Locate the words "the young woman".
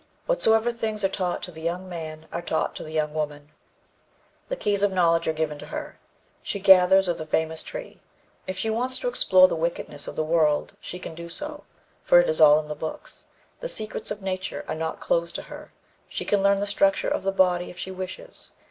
2.83-3.51